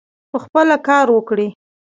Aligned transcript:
پخپله 0.31 0.77
کار 0.87 1.07
وکړي. 1.17 1.47